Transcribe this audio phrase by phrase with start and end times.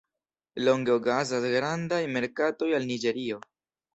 [0.67, 3.41] Longe okazas grandaj merkatoj al Niĝerio.